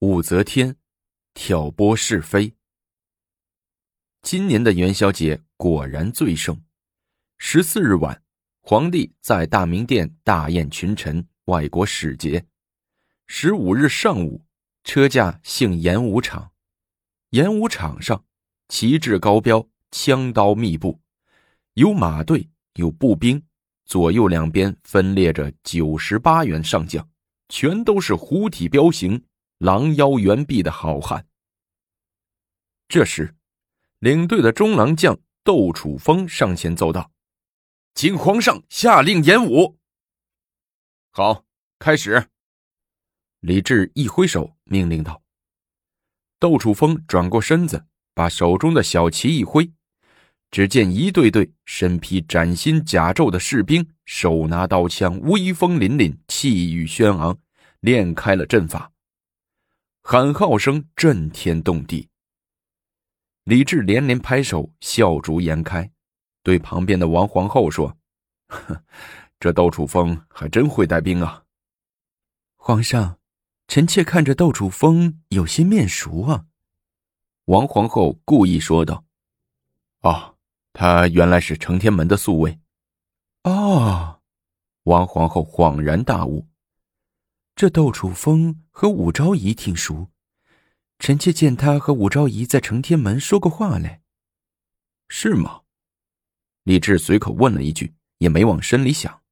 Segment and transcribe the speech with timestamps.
[0.00, 0.76] 武则天
[1.34, 2.54] 挑拨是非。
[4.22, 6.62] 今年的元宵节果然最盛。
[7.38, 8.22] 十四日晚，
[8.60, 12.46] 皇帝在大明殿大宴群臣、外国使节。
[13.26, 14.44] 十五日上午，
[14.84, 16.52] 车驾幸演武场。
[17.30, 18.24] 演武场上，
[18.68, 21.00] 旗帜高标，枪刀密布，
[21.74, 23.42] 有马队，有步兵，
[23.84, 27.08] 左右两边分列着九十八员上将，
[27.48, 29.24] 全都是虎体彪形。
[29.58, 31.26] 狼腰猿臂的好汉。
[32.88, 33.34] 这时，
[33.98, 37.10] 领队的中郎将窦楚风上前奏道
[37.94, 39.78] ：“请皇上下令演武。”
[41.10, 41.44] 好，
[41.78, 42.28] 开始。
[43.40, 45.22] 李治一挥手，命令道
[46.38, 49.70] ：“窦楚风转过身子，把手中的小旗一挥，
[50.50, 57.38] 只见一队队身披崭新甲胄的士兵，手拿刀枪，威风凛凛，气宇轩昂，
[57.80, 58.92] 练开了阵法。”
[60.10, 62.08] 喊号声震天动地。
[63.44, 65.92] 李治连连拍手，笑逐颜开，
[66.42, 67.94] 对旁边的王皇后说
[69.38, 71.44] ：“这窦楚风还真会带兵啊。”
[72.56, 73.18] 皇上，
[73.66, 76.46] 臣妾看着窦楚风有些面熟啊。
[77.44, 79.04] 王皇后故意说道
[80.00, 80.36] ：“哦，
[80.72, 82.58] 他原来是承天门的宿卫。”
[83.44, 84.22] 哦，
[84.84, 86.48] 王皇后恍然大悟。
[87.58, 90.12] 这窦楚风和武昭仪挺熟，
[91.00, 94.00] 臣妾见他和武昭仪在承天门说过话嘞。
[95.08, 95.62] 是吗？
[96.62, 99.22] 李治随口问了一句，也没往深里想，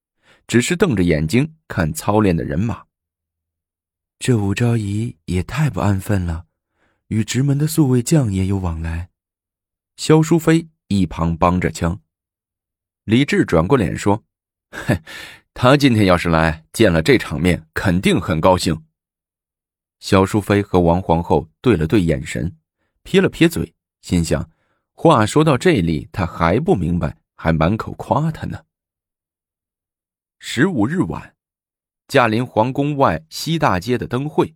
[0.48, 2.86] 只是瞪着眼睛看操练的人马。
[4.18, 6.46] 这武昭仪也太不安分了，
[7.06, 9.10] 与直门的宿卫将也有往来。
[9.96, 12.02] 萧淑妃一旁帮着腔。
[13.04, 14.24] 李治转过脸说
[14.86, 15.00] ：“嘿。”
[15.58, 18.84] 他今天要是来见了这场面，肯定很高兴。
[20.00, 22.54] 萧淑妃和王皇后对了对眼神，
[23.02, 24.50] 撇了撇嘴，心想：
[24.92, 28.64] 话说到这里，他还不明白，还满口夸他呢。
[30.38, 31.34] 十五日晚，
[32.06, 34.54] 驾临皇宫外西大街的灯会，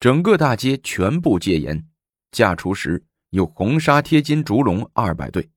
[0.00, 1.86] 整个大街全部戒严。
[2.32, 5.50] 驾出时有红纱贴金烛龙二百对，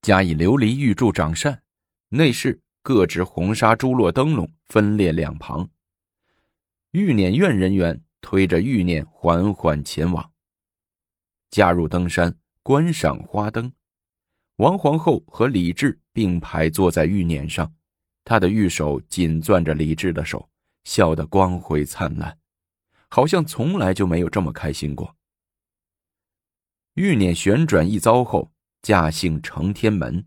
[0.00, 1.62] 加以琉璃玉柱掌扇，
[2.08, 2.58] 内饰。
[2.82, 5.70] 各执红纱珠落灯笼，分列两旁。
[6.90, 10.32] 御辇院人员推着御辇缓缓前往。
[11.50, 13.72] 驾入登山，观赏花灯。
[14.56, 17.72] 王皇后和李治并排坐在御辇上，
[18.24, 20.50] 她的玉手紧攥着李治的手，
[20.82, 22.36] 笑得光辉灿烂，
[23.08, 25.14] 好像从来就没有这么开心过。
[26.94, 28.50] 御辇旋转一遭后，
[28.82, 30.26] 驾幸承天门。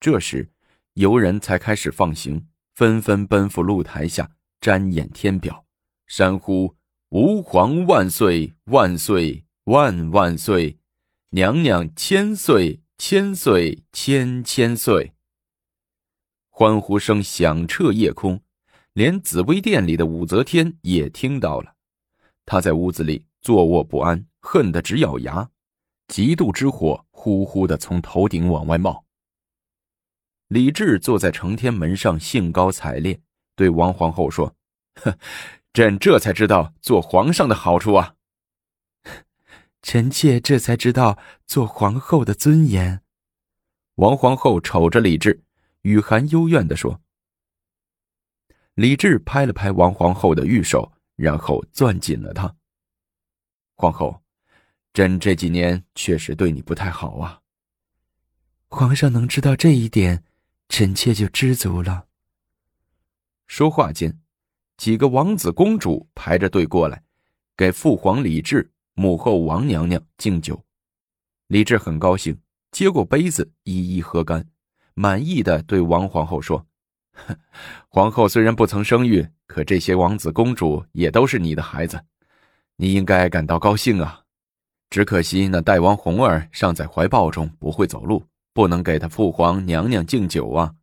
[0.00, 0.50] 这时。
[0.94, 5.64] 游人才开始放行，纷纷奔赴露台下瞻眼天表，
[6.06, 6.76] 山呼
[7.10, 10.78] “吾皇万岁万岁万万岁，
[11.30, 15.14] 娘娘千岁千岁千千岁”。
[16.48, 18.40] 欢呼声响彻夜空，
[18.92, 21.74] 连紫薇殿里的武则天也听到了。
[22.46, 25.50] 她在屋子里坐卧不安，恨得直咬牙，
[26.06, 29.03] 嫉妒之火呼呼的从头顶往外冒。
[30.48, 33.20] 李治坐在承天门上，兴高采烈，
[33.56, 34.54] 对王皇后说
[35.00, 35.16] ：“哼，
[35.72, 38.14] 朕这才知道做皇上的好处啊！
[39.80, 43.02] 臣妾这才知道做皇后的尊严。”
[43.96, 45.42] 王皇后瞅着李治，
[45.82, 47.00] 雨涵幽怨的说
[48.74, 52.54] ：“李治拍了拍王皇后的玉手，然后攥紧了她。
[53.76, 54.22] 皇后，
[54.92, 57.40] 朕这几年确实对你不太好啊。
[58.68, 60.22] 皇上能知道这一点。”
[60.76, 62.06] 臣妾就知足了。
[63.46, 64.18] 说话间，
[64.76, 67.00] 几个王子公主排着队过来，
[67.56, 70.64] 给父皇李治、母后王娘娘敬酒。
[71.46, 72.36] 李治很高兴，
[72.72, 74.44] 接过杯子，一一喝干，
[74.94, 76.66] 满意的对王皇后说
[77.88, 82.04] ：“皇后虽然不曾生育，可这些王子公主也都是你的孩子，
[82.74, 84.24] 你应该感到高兴啊。
[84.90, 88.24] 只可惜那代王红儿尚在怀抱中，不会走路。”
[88.54, 90.76] 不能给他父皇娘娘敬酒啊！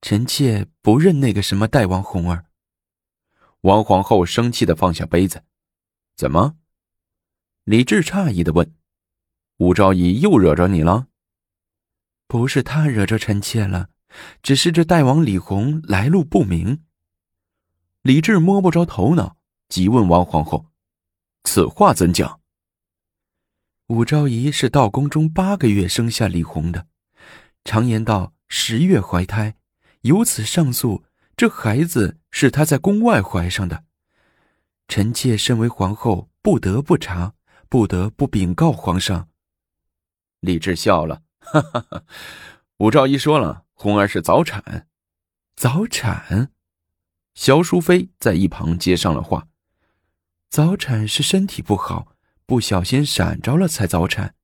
[0.00, 2.46] 臣妾不认那个什么代王红儿。
[3.62, 5.42] 王皇后生气的放下杯子，
[6.16, 6.56] 怎么？
[7.64, 8.72] 李治诧异的问
[9.58, 11.08] ：“武昭仪又惹着你了？”
[12.28, 13.90] 不是他惹着臣妾了，
[14.40, 16.84] 只是这代王李弘来路不明。
[18.02, 19.36] 李治摸不着头脑，
[19.68, 20.66] 急问王皇后
[21.42, 22.40] ：“此话怎讲？”
[23.88, 26.88] 武昭仪是道宫中八个月生下李弘的，
[27.64, 29.54] 常言道十月怀胎，
[30.00, 31.04] 由此上溯，
[31.36, 33.84] 这孩子是她在宫外怀上的。
[34.88, 37.34] 臣妾身为皇后，不得不查，
[37.68, 39.28] 不得不禀告皇上。
[40.40, 42.02] 李治笑了，哈哈哈。
[42.78, 44.88] 武昭仪说了，红儿是早产。
[45.54, 46.50] 早产？
[47.34, 49.46] 萧淑妃在一旁接上了话。
[50.50, 52.15] 早产是身体不好，
[52.46, 54.34] 不小心闪着了才早产。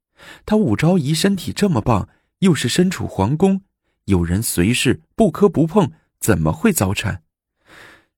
[0.44, 2.08] 她武昭仪身体这么棒，
[2.40, 3.62] 又是身处皇宫，
[4.04, 5.90] 有人随侍，不磕不碰，
[6.20, 7.22] 怎么会早产？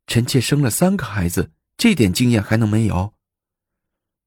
[0.07, 3.15] 臣妾生了三个孩子，这点经验还能没有？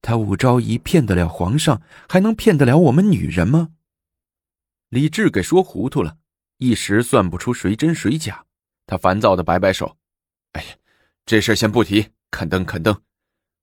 [0.01, 3.69] 他武昭仪骗得了皇上，还能骗得了我们女人吗？
[4.89, 6.17] 李治给说糊涂了，
[6.57, 8.45] 一时算不出谁真谁假。
[8.85, 9.97] 他烦躁的摆摆手
[10.53, 10.69] ：“哎呀，
[11.25, 13.01] 这事先不提，看灯看灯。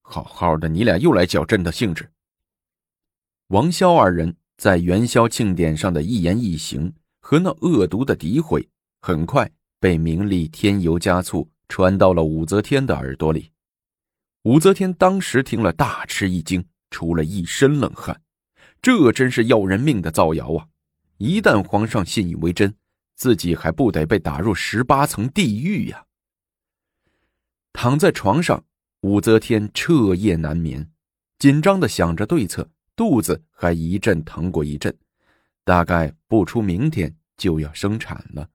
[0.06, 2.08] 好好的，你俩又来搅朕的兴致。”
[3.48, 8.68] 王萧二人在元宵庆典上的一言一行和那恶毒的诋毁，
[9.00, 13.50] 很快被明丽添油加醋传到了武则天的耳朵里。
[14.42, 18.20] 武则天当时听了，大吃一惊，出了一身冷汗。
[18.82, 20.66] 这真是要人命的造谣啊！
[21.16, 22.74] 一旦皇上信以为真，
[23.16, 26.04] 自己还不得被打入十八层地狱呀？
[27.72, 28.62] 躺在床上，
[29.04, 30.90] 武则天彻夜难眠，
[31.38, 32.66] 紧张的想着对策，
[32.96, 34.96] 肚子还一阵疼过一阵，
[35.62, 38.48] 大概不出明天就要生产了。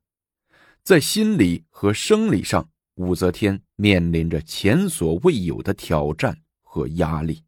[0.81, 7.43] 在心理和生理上，武则天面临着前所未有的挑战和压力。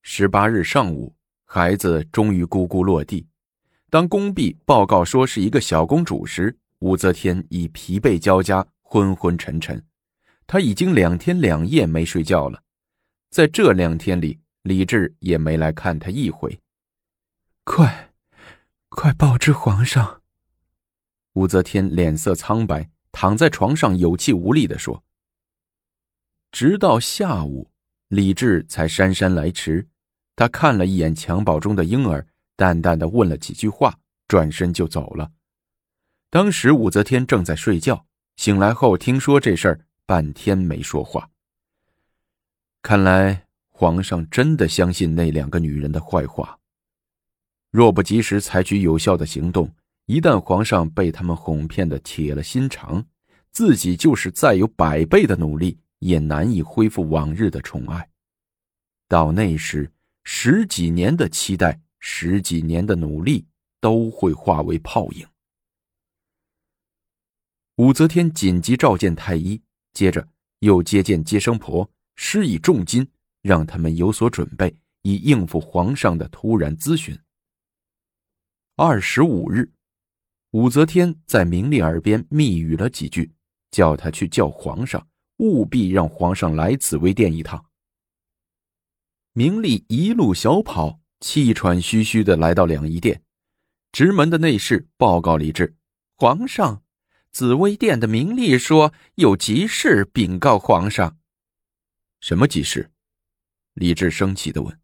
[0.00, 1.14] 十八日上午，
[1.44, 3.26] 孩子终于咕咕落地。
[3.90, 9.84] 当宫婢报告说是一个小公主时，武则天已疲惫交加、昏昏沉沉。
[10.46, 12.62] 她已经两天两夜没睡觉了。
[13.30, 16.60] 在这两天里，李治也没来看他一回。
[17.64, 18.12] 快，
[18.88, 20.22] 快报知皇上！
[21.32, 22.90] 武则天脸色苍白。
[23.16, 25.04] 躺在床上有气无力的说
[26.50, 27.70] ：“直到下午，
[28.08, 29.86] 李治才姗姗来迟。
[30.34, 32.26] 他看了一眼襁褓中的婴儿，
[32.56, 33.96] 淡淡的问了几句话，
[34.26, 35.30] 转身就走了。
[36.28, 38.04] 当时武则天正在睡觉，
[38.34, 41.30] 醒来后听说这事儿，半天没说话。
[42.82, 46.58] 看来皇上真的相信那两个女人的坏话。
[47.70, 49.74] 若不及时采取有效的行动。”
[50.06, 53.06] 一旦皇上被他们哄骗的铁了心肠，
[53.50, 58.10] 自己就是再有百倍的努力，也难以恢复往日的宠爱。
[59.08, 59.90] 到那时，
[60.22, 63.46] 十几年的期待，十几年的努力，
[63.80, 65.26] 都会化为泡影。
[67.76, 69.62] 武则天紧急召见太医，
[69.94, 73.08] 接着又接见接生婆，施以重金，
[73.40, 77.18] 让他们有所准备，以应付皇上的突然咨询。
[78.76, 79.70] 二十五日。
[80.50, 83.32] 武则天在明丽耳边密语了几句，
[83.72, 85.04] 叫她去叫皇上，
[85.38, 87.64] 务必让皇上来紫薇殿一趟。
[89.32, 93.20] 明丽一路小跑，气喘吁吁的来到两仪殿，
[93.90, 95.74] 直门的内侍报告李治
[96.14, 96.83] ：“皇上，
[97.34, 101.18] 紫薇殿的明丽说有急事禀告皇上。”
[102.22, 102.92] 什么急事？
[103.74, 104.80] 李治生气的问。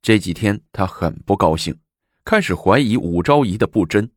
[0.00, 1.78] 这几天他很不高兴，
[2.24, 4.10] 开始怀疑武昭仪的不真。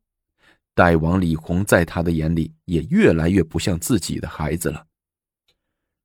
[0.74, 4.86] 代王李弘在他的眼里也越来越不像自己的孩子了。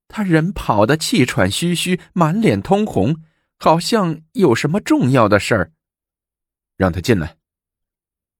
[0.10, 3.24] 他人跑得气喘吁吁，满脸通红，
[3.58, 5.72] 好像有什么重要的事儿。
[6.76, 7.38] 让他进来。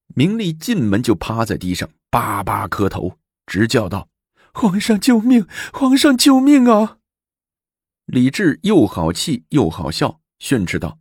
[0.08, 3.18] 明丽进门就趴在地上，叭叭磕头，
[3.50, 4.08] 直叫道
[4.54, 5.48] ：“皇上救命！
[5.74, 7.00] 皇上救命啊！”
[8.06, 11.00] 李治又好气又好笑，训斥道：“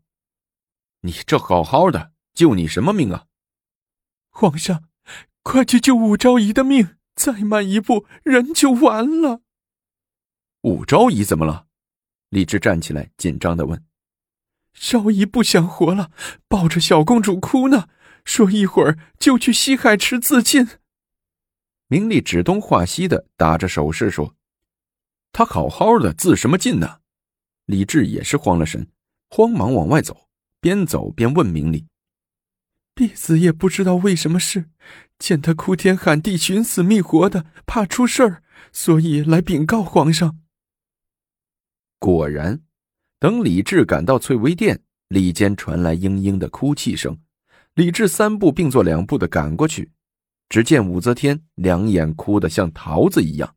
[1.02, 3.26] 你这好好的，救你什么命啊？”
[4.33, 4.85] 皇上。
[5.45, 6.97] 快去救武昭仪的命！
[7.14, 9.40] 再慢一步，人就完了。
[10.61, 11.67] 武昭仪怎么了？
[12.28, 13.83] 李治站起来，紧张的问
[14.78, 16.11] ：“昭仪不想活了，
[16.49, 17.88] 抱着小公主哭呢，
[18.26, 20.69] 说一会儿就去西海池自尽。”
[21.88, 24.37] 明丽指东画西的打着手势说
[25.33, 27.00] ：“他好好的，自什么劲呢？”
[27.66, 28.88] 李治也是慌了神，
[29.28, 30.28] 慌忙往外走，
[30.61, 31.87] 边走边问明丽
[32.95, 34.71] ：“婢子也不知道为什么事。”
[35.18, 40.38] 见他哭天喊地、寻死觅活的，怕出事儿，所以来禀告皇上。
[41.99, 42.61] 果然，
[43.18, 47.18] 等李治赶到翠微殿，里间传来嘤嘤的哭泣声。
[47.75, 49.90] 李治三步并作两步的赶过去，
[50.49, 53.55] 只见武则天两眼哭得像桃子一样，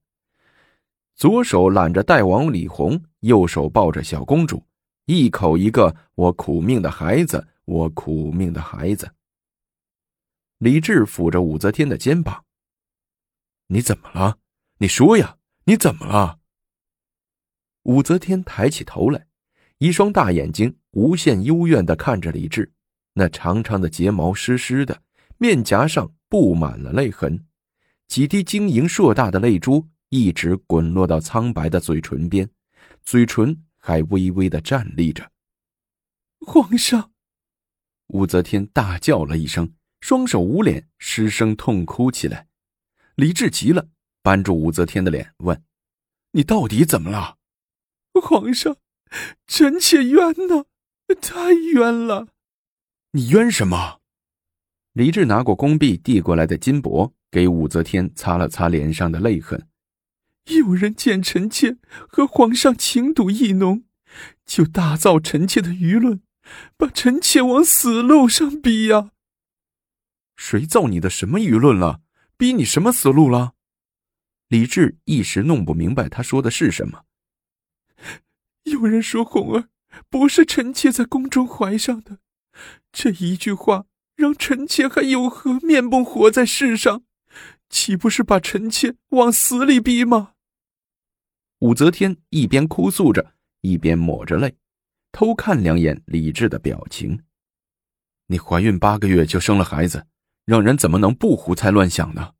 [1.15, 4.65] 左手揽着代王李弘，右手抱着小公主，
[5.05, 9.11] 一口一个“我苦命的孩子，我苦命的孩子”。
[10.59, 12.43] 李治抚着武则天的肩膀
[13.67, 14.37] ：“你怎么了？
[14.77, 16.39] 你说呀，你怎么了？”
[17.83, 19.25] 武则天抬起头来，
[19.79, 22.71] 一双大眼睛无限幽怨的看着李治，
[23.13, 25.01] 那长长的睫毛湿湿的，
[25.41, 27.47] 面颊上布满了泪痕，
[28.07, 32.47] 几滴晶莹硕大的泪珠一直滚落到苍白的嘴唇边，
[33.01, 35.31] 嘴唇还微微的站立着。
[36.45, 37.11] 皇上，
[38.09, 42.47] 武则天大叫了一声，双手捂脸，失声痛哭起来。
[43.15, 43.89] 李治急了，
[44.21, 45.63] 扳住武则天的脸，问
[46.33, 47.39] ：“你到底怎么了？”
[48.21, 48.77] 皇上，
[49.47, 50.65] 臣妾冤呐，
[51.19, 52.27] 太冤了！
[53.13, 54.00] 你冤什么？
[54.93, 59.67] 李治拿过宫婢递过来的金箔，给武则天擦了擦脸上的泪痕。
[60.47, 61.77] 有人见臣妾
[62.09, 63.85] 和皇上情笃意浓，
[64.45, 66.21] 就大造臣妾的舆论，
[66.75, 69.11] 把臣妾往死路上逼呀！
[70.35, 72.01] 谁造你的什么舆论了？
[72.35, 73.53] 逼你什么死路了？
[74.49, 77.03] 李治一时弄不明白他说的是什么。
[78.63, 79.69] 有人说红儿
[80.09, 82.17] 不是臣妾在宫中怀上的，
[82.91, 83.85] 这一句话
[84.21, 87.01] 让臣妾还有何面目活在世上？
[87.71, 90.33] 岂不是把臣妾往死里逼吗？
[91.59, 94.55] 武则天一边哭诉着，一边抹着泪，
[95.11, 97.23] 偷看两眼李治的表情。
[98.27, 100.05] 你怀孕八个月就生了孩子，
[100.45, 102.33] 让人怎么能不胡猜乱想呢？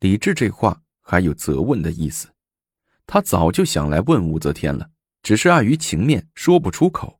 [0.00, 2.28] 李治这话还有责问的意思，
[3.06, 4.90] 他早就想来问武则天了。
[5.22, 7.18] 只是碍于情面说不出口，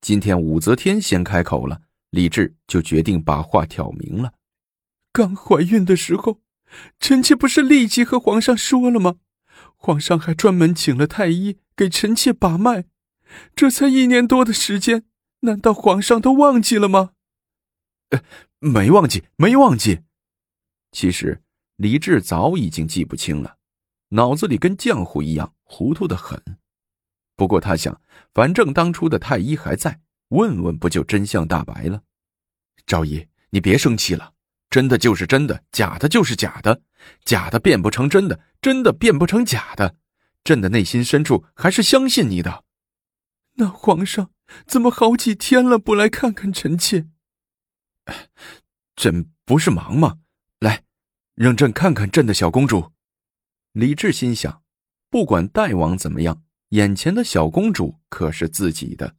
[0.00, 1.80] 今天武则天先开口了，
[2.10, 4.34] 李治就决定把话挑明了。
[5.12, 6.40] 刚怀孕的时候，
[6.98, 9.16] 臣妾不是立即和皇上说了吗？
[9.76, 12.84] 皇上还专门请了太医给臣妾把脉，
[13.56, 15.04] 这才一年多的时间，
[15.40, 17.12] 难道皇上都忘记了吗？
[18.10, 18.22] 呃，
[18.58, 20.00] 没忘记，没忘记。
[20.92, 21.42] 其实
[21.76, 23.56] 李治早已经记不清了，
[24.10, 26.42] 脑子里跟浆糊一样，糊涂的很。
[27.36, 28.00] 不过他想，
[28.34, 30.00] 反正当初的太医还在，
[30.30, 32.02] 问问不就真相大白了？
[32.86, 34.32] 赵姨，你别生气了，
[34.68, 36.82] 真的就是真的，假的就是假的，
[37.24, 39.96] 假的变不成真的，真的变不成假的。
[40.42, 42.64] 朕的内心深处还是相信你的。
[43.54, 44.30] 那皇上
[44.66, 47.06] 怎么好几天了不来看看臣妾？
[48.96, 50.18] 朕不是忙吗？
[50.60, 50.84] 来，
[51.34, 52.92] 让朕看看朕的小公主。
[53.72, 54.62] 李治心想，
[55.10, 56.42] 不管大王怎么样。
[56.70, 59.16] 眼前的小公主可是自己的，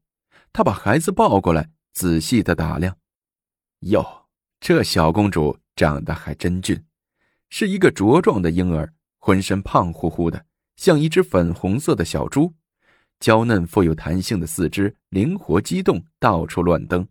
[0.53, 2.97] 他把孩子抱过来，仔细的打量。
[3.81, 4.27] 哟，
[4.59, 6.83] 这小公主长得还真俊，
[7.49, 12.53] 是一个茁壮的婴儿，浑身胖乎乎的，像一只粉红色的小猪，
[13.19, 17.07] 娇嫩富有弹性的四肢灵活机动，到处乱蹬。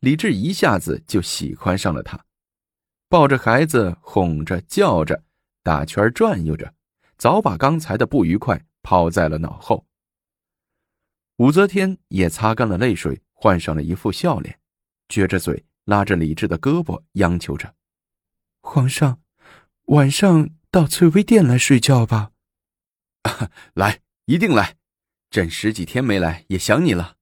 [0.00, 2.18] 李治一下子就喜欢上了她，
[3.08, 5.22] 抱着孩子哄着叫着，
[5.62, 6.72] 打圈转悠着，
[7.18, 8.60] 早把刚才的不愉快。
[8.82, 9.85] 抛在了脑后。
[11.36, 14.58] 武则天也擦干了泪水，换上了一副笑脸，
[15.08, 17.74] 撅着嘴拉着李治的胳膊，央求着
[18.62, 19.20] ：“皇上，
[19.86, 22.32] 晚上到翠微殿来睡觉吧。
[23.74, 24.76] ”“来，一定来。
[25.28, 27.16] 朕十几天没来，也想你了。”“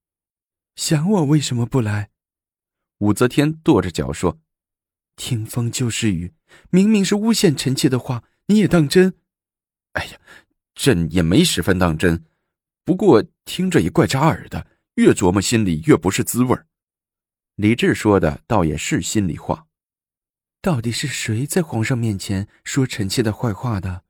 [0.77, 2.11] 想我为什么不来？”
[2.99, 4.39] 武则天跺着脚说
[5.17, 6.33] ：“听风就是雨，
[6.71, 9.15] 明明是诬陷臣妾的话，你也当真
[9.95, 10.21] ？”“哎呀！”
[10.75, 12.25] 朕也没十分当真，
[12.85, 16.57] 不过听着也怪扎耳的，越琢磨心里越不是滋味
[17.55, 19.67] 李治说的倒也是心里话。
[20.61, 24.05] 到底是谁在皇上面前说臣妾的坏话的？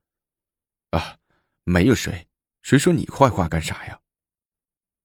[0.91, 1.17] 啊，
[1.63, 2.27] 没有谁，
[2.61, 3.99] 谁说你坏话干啥呀？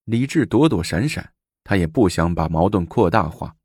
[0.04, 3.56] 李治躲躲闪闪，他也不想把矛盾扩大化，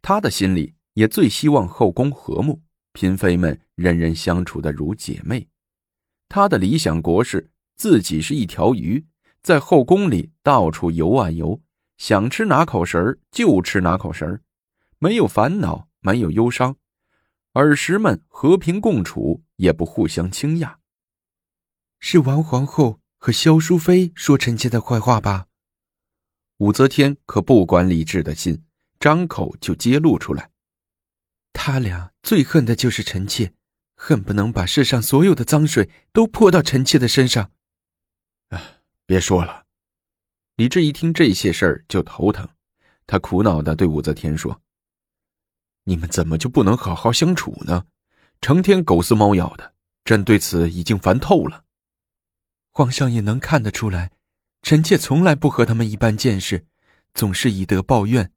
[0.00, 2.62] 他的心里也最希望后宫和睦，
[2.94, 5.48] 嫔妃们人人相处的如姐妹。
[6.28, 9.04] 他的理想国是自己是一条鱼，
[9.42, 11.60] 在后宫里到处游啊游，
[11.98, 14.40] 想吃哪口食儿就吃哪口食儿，
[14.98, 16.76] 没有烦恼，没有忧伤，
[17.52, 20.78] 儿时们和平共处，也不互相倾轧。
[21.98, 25.46] 是王皇后和萧淑妃说臣妾的坏话吧？
[26.58, 28.64] 武则天可不管李治的心，
[29.00, 30.50] 张口就揭露出来。
[31.52, 33.52] 他俩最恨的就是臣妾。
[34.04, 37.52] 恨不能把世上所有的脏水都泼到臣妾的身上。
[38.48, 39.64] 哎，别说了。
[40.56, 42.48] 李治一听这些事儿就头疼，
[43.06, 44.60] 他苦恼的对武则天说
[45.84, 47.84] ：“你们怎么就不能好好相处呢？
[48.40, 51.64] 成天狗撕猫咬的，朕对此已经烦透了。”
[52.70, 54.12] 皇上也能看得出来，
[54.62, 56.66] 臣妾从来不和他们一般见识，
[57.14, 58.32] 总是以德报怨。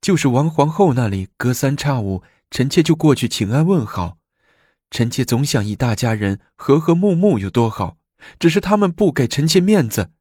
[0.00, 4.18] 就是王皇后那里隔三差五，臣妾就过去请安问好。
[4.90, 7.95] 臣妾总想一大家人和和睦睦有多好，
[8.38, 10.12] 只是他们不给臣妾面子，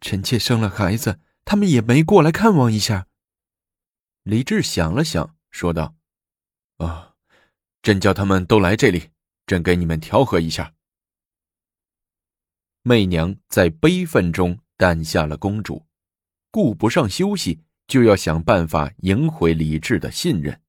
[0.00, 3.06] 臣妾生了孩子，他们也没过来看望一下。
[4.22, 5.96] 李治想了想，说道
[6.78, 7.14] ：“啊，
[7.82, 9.10] 朕叫他们都来这里，
[9.46, 10.74] 朕给你们调和一下。”
[12.82, 15.86] 媚娘在悲愤中诞下了公主，
[16.50, 20.60] 顾不上休息，就要想办法赢回李治的信任。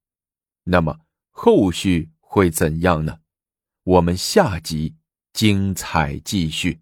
[0.65, 0.99] 那么
[1.29, 3.19] 后续会怎样呢？
[3.83, 4.95] 我们下集
[5.33, 6.80] 精彩继续。